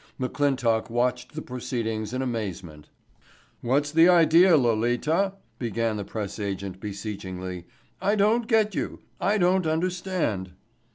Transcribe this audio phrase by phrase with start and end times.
[0.19, 2.89] McClintock watched the proceedings in amazement.
[3.61, 7.67] "What's the idea, Lolita?", began the press agent beseechingly.
[8.01, 9.01] "I don't get you.
[9.19, 10.53] I don't understand."